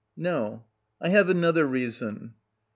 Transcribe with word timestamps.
No, 0.17 0.63
I 0.99 1.09
have 1.09 1.29
another 1.29 1.63
reason. 1.63 2.33